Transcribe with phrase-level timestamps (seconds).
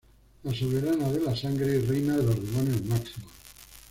[0.43, 3.29] La Soberana de la Sangre y Reina de los Demonios Máximos.